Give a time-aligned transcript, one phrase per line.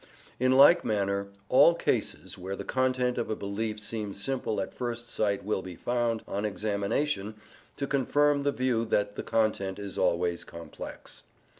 [0.39, 5.11] In like manner all cases where the content of a belief seems simple at first
[5.11, 7.35] sight will be found, on examination,
[7.77, 11.21] to confirm the view that the content is always complex.